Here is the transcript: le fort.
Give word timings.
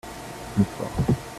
le 0.57 0.63
fort. 0.63 1.15